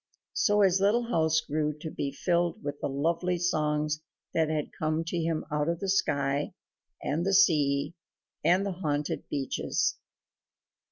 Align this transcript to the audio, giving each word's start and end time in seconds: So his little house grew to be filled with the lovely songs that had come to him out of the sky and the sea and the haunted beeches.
So 0.33 0.61
his 0.61 0.81
little 0.81 1.09
house 1.11 1.41
grew 1.41 1.77
to 1.77 1.91
be 1.91 2.11
filled 2.11 2.63
with 2.63 2.81
the 2.81 2.89
lovely 2.89 3.37
songs 3.37 4.01
that 4.33 4.49
had 4.49 4.71
come 4.73 5.03
to 5.03 5.17
him 5.19 5.45
out 5.51 5.69
of 5.69 5.79
the 5.79 5.89
sky 5.89 6.53
and 7.03 7.23
the 7.23 7.35
sea 7.35 7.93
and 8.43 8.65
the 8.65 8.71
haunted 8.71 9.29
beeches. 9.29 9.99